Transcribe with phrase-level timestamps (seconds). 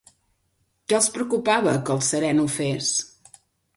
[0.87, 2.93] Què els preocupava que el sereno fes?